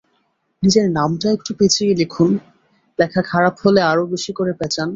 [0.63, 2.31] নিজের নামটা একটু পেঁচিয়ে লিখুন,
[2.99, 4.89] লেখা খারাপ হলে আরও বেশি করে প্যাঁচান।